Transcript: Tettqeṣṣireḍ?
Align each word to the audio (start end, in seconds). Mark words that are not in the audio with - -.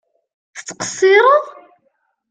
Tettqeṣṣireḍ? 0.55 1.45